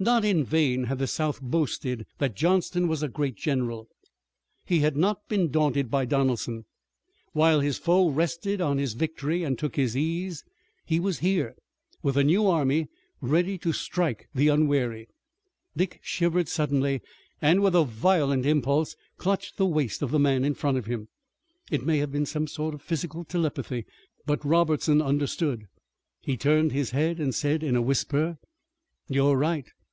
Not 0.00 0.24
in 0.24 0.44
vain 0.44 0.84
had 0.84 0.98
the 0.98 1.06
South 1.06 1.40
boasted 1.40 2.04
that 2.18 2.34
Johnston 2.34 2.88
was 2.88 3.02
a 3.02 3.08
great 3.08 3.36
general. 3.36 3.88
He 4.66 4.80
had 4.80 4.96
not 4.96 5.28
been 5.28 5.52
daunted 5.52 5.88
by 5.88 6.04
Donelson. 6.04 6.64
While 7.32 7.60
his 7.60 7.78
foe 7.78 8.10
rested 8.10 8.60
on 8.60 8.76
his 8.78 8.94
victory 8.94 9.44
and 9.44 9.56
took 9.56 9.76
his 9.76 9.96
ease, 9.96 10.44
he 10.84 10.98
was 10.98 11.20
here 11.20 11.54
with 12.02 12.16
a 12.16 12.24
new 12.24 12.46
army, 12.48 12.88
ready 13.20 13.56
to 13.58 13.72
strike 13.72 14.28
the 14.34 14.48
unwary. 14.48 15.08
Dick 15.76 16.00
shivered 16.02 16.48
suddenly, 16.48 17.00
and, 17.40 17.62
with 17.62 17.76
a 17.76 17.84
violent 17.84 18.44
impulse, 18.44 18.96
clutched 19.16 19.56
the 19.58 19.64
waist 19.64 20.02
of 20.02 20.10
the 20.10 20.18
man 20.20 20.44
in 20.44 20.54
front 20.54 20.76
of 20.76 20.86
him. 20.86 21.06
It 21.70 21.86
may 21.86 21.98
have 21.98 22.10
been 22.10 22.26
some 22.26 22.48
sort 22.48 22.74
of 22.74 22.82
physical 22.82 23.22
telepathy, 23.24 23.86
but 24.26 24.44
Robertson 24.44 25.00
understood. 25.00 25.66
He 26.20 26.36
turned 26.36 26.72
his 26.72 26.90
head 26.90 27.20
and 27.20 27.32
said 27.32 27.62
in 27.62 27.76
a 27.76 27.80
whisper: 27.80 28.38
"You're 29.08 29.38
right. 29.38 29.66